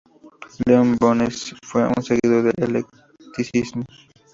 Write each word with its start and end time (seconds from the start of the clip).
Leon 0.65 0.95
Benois 0.99 1.55
fue 1.63 1.83
un 1.85 2.01
seguidor 2.01 2.51
del 2.55 2.77
eclecticismo. 2.77 3.83